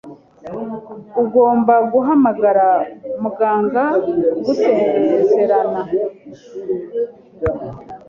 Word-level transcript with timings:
Ugomba 1.23 1.73
guhamagara 1.91 2.67
muganga 3.21 3.83
ugasezerana. 4.39 5.81